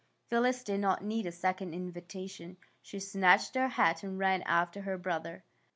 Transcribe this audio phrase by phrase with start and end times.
[0.31, 2.57] ''Phyllis did not need a second invitation.
[2.81, 5.43] She snatched her hat and ran after her brother.